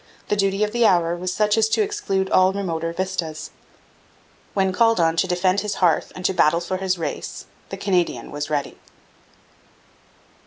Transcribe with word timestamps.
The 0.29 0.35
duty 0.35 0.63
of 0.63 0.71
the 0.71 0.87
hour 0.87 1.15
was 1.15 1.31
such 1.31 1.59
as 1.59 1.69
to 1.69 1.83
exclude 1.83 2.27
all 2.31 2.53
remoter 2.53 2.91
vistas. 2.91 3.51
When 4.55 4.73
called 4.73 4.99
on 4.99 5.15
to 5.17 5.27
defend 5.27 5.59
his 5.59 5.75
hearth 5.75 6.11
and 6.15 6.25
to 6.25 6.33
battle 6.33 6.59
for 6.59 6.77
his 6.77 6.97
race, 6.97 7.45
the 7.69 7.77
Canadian 7.77 8.31
was 8.31 8.49
ready. 8.49 8.79